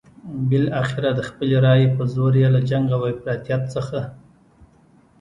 بالاخره 0.49 1.09
د 1.15 1.19
خپلې 1.29 1.55
رايې 1.65 1.87
په 1.97 2.03
زور 2.13 2.33
یې 2.41 2.47
له 2.55 2.61
جنګ 2.69 2.87
او 2.95 3.01
افراطیت 3.11 3.63
څخه. 3.75 3.99